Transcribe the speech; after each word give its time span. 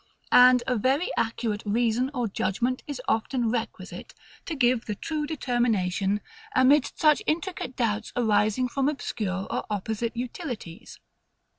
And 0.31 0.63
a 0.65 0.75
very 0.77 1.09
accurate 1.15 1.61
REASON 1.63 2.09
or 2.15 2.27
JUDGEMENT 2.27 2.81
is 2.87 2.99
often 3.07 3.51
requisite, 3.51 4.15
to 4.47 4.55
give 4.55 4.85
the 4.85 4.95
true 4.95 5.27
determination, 5.27 6.21
amidst 6.55 6.99
such 6.99 7.21
intricate 7.27 7.75
doubts 7.75 8.11
arising 8.15 8.67
from 8.67 8.89
obscure 8.89 9.45
or 9.51 9.63
opposite 9.69 10.17
utilities. 10.17 10.99